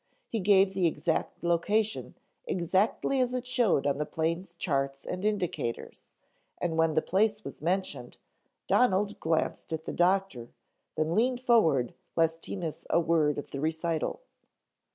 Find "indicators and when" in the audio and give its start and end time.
5.23-6.95